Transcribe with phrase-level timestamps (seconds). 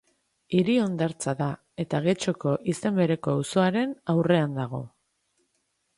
[0.59, 1.49] Hiri-hondartza da
[1.83, 4.85] eta Getxoko izen bereko auzoaren aurrean dago.